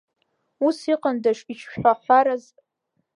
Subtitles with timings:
[0.65, 2.59] Ус иҟандаз ишшәаҳҳәарыз, аха…